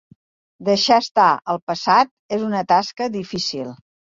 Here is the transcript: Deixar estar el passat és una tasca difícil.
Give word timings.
Deixar 0.69 0.97
estar 1.03 1.27
el 1.55 1.61
passat 1.73 2.13
és 2.39 2.49
una 2.49 2.65
tasca 2.75 3.11
difícil. 3.21 3.71